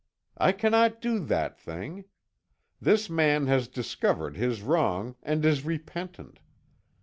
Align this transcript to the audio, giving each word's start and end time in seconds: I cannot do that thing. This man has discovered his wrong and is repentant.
I 0.39 0.51
cannot 0.51 0.99
do 0.99 1.19
that 1.19 1.59
thing. 1.59 2.05
This 2.81 3.07
man 3.07 3.45
has 3.45 3.67
discovered 3.67 4.35
his 4.35 4.63
wrong 4.63 5.15
and 5.21 5.45
is 5.45 5.63
repentant. 5.63 6.39